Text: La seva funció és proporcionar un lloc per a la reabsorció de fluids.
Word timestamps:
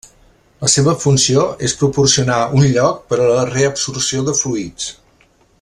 La 0.63 0.69
seva 0.75 0.95
funció 1.03 1.43
és 1.67 1.77
proporcionar 1.83 2.39
un 2.61 2.67
lloc 2.71 3.05
per 3.13 3.21
a 3.27 3.31
la 3.35 3.47
reabsorció 3.53 4.29
de 4.31 4.39
fluids. 4.43 4.93